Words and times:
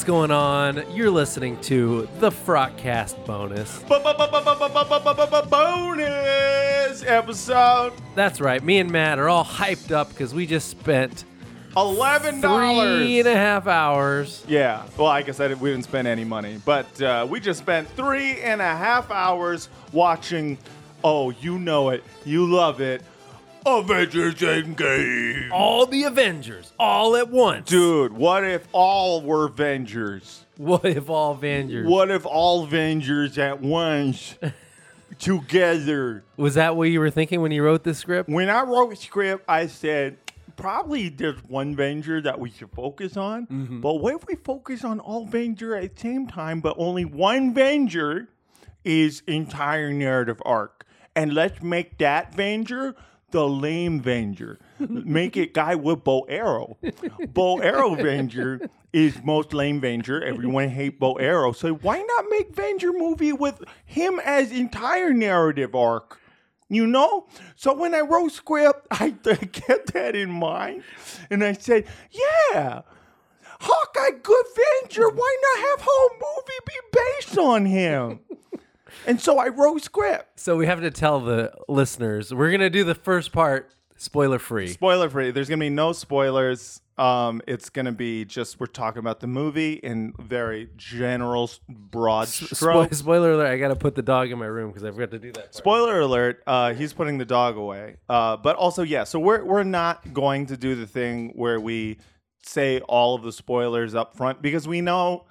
What's 0.00 0.08
going 0.08 0.30
on? 0.30 0.82
You're 0.96 1.10
listening 1.10 1.60
to 1.64 2.08
the 2.20 2.30
Frogcast 2.30 3.26
bonus. 3.26 3.80
Bonus 5.50 7.02
episode. 7.04 7.92
That's 8.14 8.40
right. 8.40 8.64
Me 8.64 8.78
and 8.78 8.90
Matt 8.90 9.18
are 9.18 9.28
all 9.28 9.44
hyped 9.44 9.90
up 9.90 10.08
because 10.08 10.32
we 10.32 10.46
just 10.46 10.70
spent 10.70 11.26
Eleven 11.76 12.40
three 12.40 13.18
and 13.18 13.28
a 13.28 13.34
dollars. 13.34 13.36
half 13.36 13.66
hours. 13.66 14.42
Yeah. 14.48 14.86
Well, 14.96 15.08
I 15.08 15.20
guess 15.20 15.38
I 15.38 15.48
didn't, 15.48 15.60
we 15.60 15.68
didn't 15.70 15.84
spend 15.84 16.08
any 16.08 16.24
money, 16.24 16.58
but 16.64 17.02
uh, 17.02 17.26
we 17.28 17.38
just 17.38 17.58
spent 17.58 17.86
three 17.90 18.40
and 18.40 18.62
a 18.62 18.74
half 18.74 19.10
hours 19.10 19.68
watching. 19.92 20.56
Oh, 21.04 21.28
you 21.28 21.58
know 21.58 21.90
it. 21.90 22.04
You 22.24 22.46
love 22.50 22.80
it. 22.80 23.02
Avengers 23.66 24.36
Endgame. 24.36 25.50
All 25.50 25.86
the 25.86 26.04
Avengers, 26.04 26.72
all 26.78 27.16
at 27.16 27.30
once. 27.30 27.68
Dude, 27.68 28.12
what 28.12 28.44
if 28.44 28.66
all 28.72 29.22
were 29.22 29.46
Avengers? 29.46 30.46
What 30.56 30.84
if 30.84 31.08
all 31.10 31.32
Avengers? 31.32 31.86
What 31.88 32.10
if 32.10 32.26
all 32.26 32.64
Avengers 32.64 33.38
at 33.38 33.60
once 33.60 34.36
together? 35.18 36.24
Was 36.36 36.54
that 36.54 36.76
what 36.76 36.90
you 36.90 37.00
were 37.00 37.10
thinking 37.10 37.40
when 37.40 37.52
you 37.52 37.62
wrote 37.62 37.84
this 37.84 37.98
script? 37.98 38.28
When 38.28 38.48
I 38.48 38.62
wrote 38.62 38.90
the 38.90 38.96
script, 38.96 39.44
I 39.48 39.66
said 39.66 40.16
probably 40.56 41.08
there's 41.08 41.42
one 41.44 41.72
Avenger 41.72 42.20
that 42.22 42.38
we 42.38 42.50
should 42.50 42.70
focus 42.70 43.16
on. 43.16 43.46
Mm-hmm. 43.46 43.80
But 43.80 43.94
what 43.94 44.14
if 44.14 44.26
we 44.26 44.36
focus 44.36 44.84
on 44.84 45.00
all 45.00 45.24
Avenger 45.24 45.74
at 45.74 45.94
the 45.94 46.00
same 46.00 46.26
time, 46.26 46.60
but 46.60 46.76
only 46.78 47.04
one 47.04 47.50
Avenger 47.50 48.28
is 48.84 49.22
entire 49.26 49.92
narrative 49.92 50.40
arc, 50.44 50.86
and 51.14 51.34
let's 51.34 51.62
make 51.62 51.98
that 51.98 52.34
Avenger 52.34 52.94
the 53.32 53.46
lame 53.48 54.00
Avenger. 54.00 54.58
make 54.78 55.36
it 55.36 55.54
guy 55.54 55.74
with 55.74 56.04
bow 56.04 56.26
arrow. 56.28 56.78
bow 57.28 57.58
arrow 57.58 57.94
Avenger 57.94 58.68
is 58.92 59.22
most 59.24 59.52
lame 59.52 59.78
Avenger. 59.78 60.22
Everyone 60.22 60.68
hate 60.68 60.98
bow 60.98 61.14
arrow, 61.14 61.52
so 61.52 61.74
why 61.74 61.98
not 62.02 62.24
make 62.30 62.50
Avenger 62.50 62.92
movie 62.92 63.32
with 63.32 63.62
him 63.84 64.20
as 64.24 64.52
entire 64.52 65.12
narrative 65.12 65.74
arc? 65.74 66.18
You 66.68 66.86
know? 66.86 67.26
So 67.56 67.74
when 67.74 67.94
I 67.94 68.00
wrote 68.00 68.32
script, 68.32 68.86
I 68.90 69.10
kept 69.52 69.92
that 69.92 70.14
in 70.14 70.30
mind. 70.30 70.84
And 71.28 71.42
I 71.42 71.52
said, 71.52 71.86
yeah, 72.10 72.82
Hawkeye, 73.60 74.18
good 74.22 74.46
Avenger. 74.56 75.08
Why 75.10 75.36
not 75.42 75.68
have 75.68 75.86
whole 75.88 76.10
movie 76.14 76.60
be 76.66 76.74
based 76.92 77.38
on 77.38 77.66
him? 77.66 78.20
And 79.06 79.20
so 79.20 79.38
I 79.38 79.48
wrote 79.48 79.82
script. 79.82 80.38
So 80.40 80.56
we 80.56 80.66
have 80.66 80.80
to 80.80 80.90
tell 80.90 81.20
the 81.20 81.52
listeners 81.68 82.32
we're 82.34 82.50
gonna 82.50 82.70
do 82.70 82.84
the 82.84 82.94
first 82.94 83.32
part 83.32 83.72
spoiler 83.96 84.38
free. 84.38 84.68
Spoiler 84.68 85.10
free. 85.10 85.30
There's 85.30 85.48
going 85.50 85.58
to 85.58 85.64
be 85.64 85.68
no 85.68 85.92
spoilers. 85.92 86.80
Um, 86.96 87.42
it's 87.46 87.68
going 87.68 87.84
to 87.84 87.92
be 87.92 88.24
just 88.24 88.58
we're 88.58 88.64
talking 88.66 88.98
about 88.98 89.20
the 89.20 89.26
movie 89.26 89.74
in 89.74 90.14
very 90.18 90.70
general, 90.76 91.44
s- 91.44 91.60
broad 91.68 92.28
Spo- 92.28 92.54
strokes. 92.56 92.96
spoiler 92.98 93.32
alert! 93.32 93.46
I 93.50 93.58
gotta 93.58 93.76
put 93.76 93.94
the 93.94 94.02
dog 94.02 94.30
in 94.30 94.38
my 94.38 94.46
room 94.46 94.68
because 94.70 94.84
I 94.84 94.90
forgot 94.90 95.10
to 95.12 95.18
do 95.18 95.32
that. 95.32 95.40
part. 95.44 95.54
Spoiler 95.54 96.00
alert, 96.00 96.42
uh, 96.46 96.72
he's 96.74 96.92
putting 96.94 97.18
the 97.18 97.24
dog 97.26 97.56
away. 97.56 97.96
Uh, 98.08 98.36
but 98.38 98.56
also, 98.56 98.82
yeah, 98.82 99.04
so 99.04 99.18
we're, 99.18 99.44
we're 99.44 99.64
not 99.64 100.12
going 100.14 100.46
to 100.46 100.56
do 100.56 100.74
the 100.74 100.86
thing 100.86 101.32
where 101.36 101.58
we 101.60 101.98
say 102.42 102.80
all 102.80 103.14
of 103.14 103.22
the 103.22 103.32
spoilers 103.32 103.94
up 103.94 104.16
front 104.16 104.40
because 104.42 104.66
we 104.66 104.80
know 104.80 105.24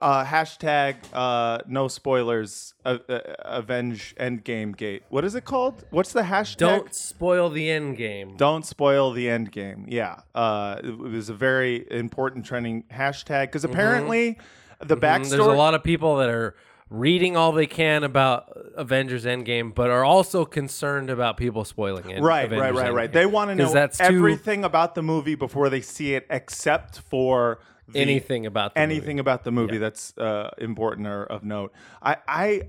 uh, 0.00 0.24
hashtag 0.24 0.96
uh, 1.12 1.58
no 1.68 1.88
spoilers 1.88 2.74
uh, 2.84 2.98
uh, 3.08 3.18
avenge 3.40 4.14
endgame 4.18 4.76
gate. 4.76 5.02
What 5.08 5.24
is 5.24 5.34
it 5.34 5.44
called? 5.44 5.84
What's 5.90 6.12
the 6.12 6.22
hashtag? 6.22 6.56
Don't 6.56 6.94
spoil 6.94 7.50
the 7.50 7.70
end 7.70 7.96
game. 7.96 8.36
Don't 8.36 8.64
spoil 8.64 9.12
the 9.12 9.28
end 9.28 9.52
game. 9.52 9.86
Yeah, 9.88 10.20
uh, 10.34 10.80
it 10.82 10.98
was 10.98 11.28
a 11.28 11.34
very 11.34 11.86
important 11.90 12.46
trending 12.46 12.84
hashtag 12.84 13.46
because 13.46 13.64
apparently 13.64 14.38
the 14.80 14.96
backstory. 14.96 15.22
Mm-hmm. 15.22 15.30
There's 15.30 15.46
a 15.46 15.52
lot 15.52 15.74
of 15.74 15.82
people 15.84 16.16
that 16.16 16.30
are 16.30 16.54
reading 16.88 17.36
all 17.36 17.52
they 17.52 17.66
can 17.68 18.02
about 18.02 18.52
Avengers 18.74 19.24
Endgame, 19.24 19.72
but 19.74 19.90
are 19.90 20.04
also 20.04 20.44
concerned 20.44 21.08
about 21.08 21.36
people 21.36 21.64
spoiling 21.64 22.10
it. 22.10 22.20
Right, 22.20 22.46
Avengers 22.46 22.74
right, 22.74 22.84
right, 22.84 22.94
right. 22.94 23.12
They 23.12 23.26
want 23.26 23.50
to 23.50 23.54
know 23.54 23.72
that's 23.72 23.98
too- 23.98 24.04
everything 24.04 24.64
about 24.64 24.94
the 24.94 25.02
movie 25.02 25.36
before 25.36 25.68
they 25.70 25.80
see 25.80 26.14
it, 26.14 26.26
except 26.28 26.98
for 26.98 27.60
the, 27.92 28.00
anything 28.00 28.46
about 28.46 28.74
the 28.74 28.80
anything 28.80 29.18
about 29.18 29.44
the 29.44 29.50
movie 29.50 29.78
that's 29.78 30.16
uh, 30.18 30.50
important 30.58 31.06
or 31.06 31.24
of 31.24 31.44
note. 31.44 31.72
I, 32.02 32.16
I, 32.26 32.62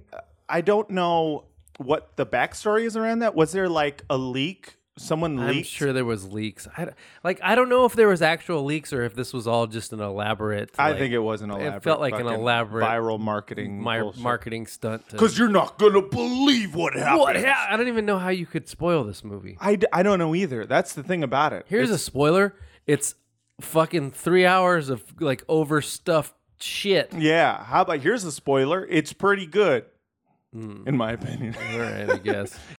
I 0.48 0.62
don't 0.62 0.90
know 0.90 1.46
what 1.78 2.16
the 2.16 2.26
backstory 2.26 2.84
is 2.84 2.96
around 2.98 3.20
that. 3.20 3.36
Was 3.36 3.52
there 3.52 3.70
like 3.70 4.04
a 4.10 4.18
leak? 4.18 4.78
Someone 4.98 5.40
I'm 5.40 5.48
leaked. 5.48 5.70
sure 5.70 5.94
there 5.94 6.06
was 6.06 6.32
leaks. 6.32 6.68
I, 6.78 6.90
like 7.24 7.40
I 7.42 7.56
don't 7.56 7.70
know 7.70 7.86
if 7.86 7.94
there 7.94 8.10
was 8.10 8.22
actual 8.22 8.66
leaks 8.66 8.92
or 8.92 9.04
if 9.04 9.16
this 9.16 9.32
was 9.32 9.48
all 9.48 9.66
just 9.66 9.94
an 9.94 10.02
elaborate. 10.02 10.70
I 10.78 10.90
like, 10.90 11.00
think 11.00 11.14
it 11.14 11.20
was 11.20 11.42
an 11.42 11.50
elaborate. 11.50 11.78
It 11.78 11.84
felt 11.84 12.02
like 12.02 12.14
an 12.14 12.28
elaborate 12.28 12.86
viral 12.86 13.18
marketing. 13.18 13.82
my 13.82 14.02
bullshit. 14.02 14.22
marketing 14.22 14.68
stunt. 14.68 15.08
Because 15.10 15.40
you're 15.40 15.48
not 15.48 15.80
gonna 15.80 16.02
believe 16.02 16.76
what 16.76 16.94
happened. 16.94 17.20
what? 17.20 17.36
ha- 17.38 17.68
I 17.70 17.78
don't 17.78 17.88
even 17.88 18.06
know 18.06 18.20
how 18.20 18.30
you 18.30 18.46
could 18.46 18.68
spoil 18.68 19.06
this 19.06 19.24
movie. 19.24 19.58
I, 19.62 19.78
d- 19.78 19.88
I 19.94 20.04
don't 20.04 20.20
know 20.20 20.36
either. 20.36 20.66
That's 20.66 20.94
the 20.94 21.04
thing 21.04 21.24
about 21.24 21.54
it. 21.54 21.66
Here's 21.70 21.90
a 21.90 21.98
spoiler. 21.98 22.54
It's 22.86 23.16
fucking 23.62 24.12
three 24.12 24.46
hours 24.46 24.90
of 24.90 25.04
like 25.22 25.44
overstuffed 25.48 26.34
shit. 26.60 27.12
yeah. 27.14 27.64
How 27.64 27.82
about 27.82 28.00
here's 28.02 28.24
a 28.24 28.32
spoiler? 28.32 28.86
It's 28.90 29.14
pretty 29.14 29.46
good, 29.46 29.86
Hmm. 30.54 30.84
in 30.88 30.98
my 30.98 31.12
opinion. 31.14 31.56
All 31.74 31.80
right, 31.80 32.10
I 32.10 32.18
guess. 32.18 32.58